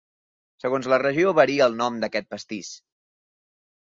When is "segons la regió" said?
0.63-1.33